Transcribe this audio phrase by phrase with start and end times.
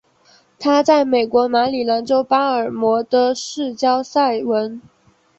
[0.57, 4.81] 她在美国马里兰州巴尔的摩的市郊塞文。